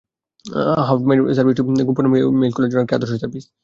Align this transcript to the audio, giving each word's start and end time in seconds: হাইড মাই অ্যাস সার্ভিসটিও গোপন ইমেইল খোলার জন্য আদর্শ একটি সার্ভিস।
হাইড 0.87 1.01
মাই 1.07 1.17
অ্যাস 1.19 1.35
সার্ভিসটিও 1.37 1.87
গোপন 1.89 2.05
ইমেইল 2.29 2.51
খোলার 2.55 2.69
জন্য 2.71 2.81
আদর্শ 2.89 3.11
একটি 3.13 3.21
সার্ভিস। 3.23 3.45